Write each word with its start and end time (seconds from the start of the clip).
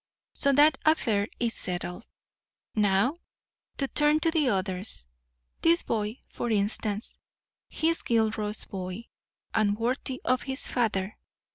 So 0.33 0.51
that 0.53 0.79
affair 0.83 1.27
is 1.39 1.53
settled. 1.53 2.07
Now, 2.73 3.19
to 3.77 3.87
turn 3.87 4.19
to 4.21 4.31
the 4.31 4.49
others. 4.49 5.07
This 5.61 5.83
boy, 5.83 6.21
for 6.27 6.49
instance; 6.49 7.19
he 7.69 7.89
is 7.89 8.01
Gilroy's 8.01 8.65
boy 8.65 9.09
and 9.53 9.77
worthy 9.77 10.19
of 10.25 10.41
his 10.41 10.67
father. 10.67 11.19